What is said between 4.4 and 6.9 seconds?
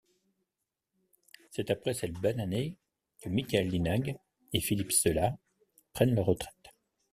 et Philippe Sella prennent leur retraites.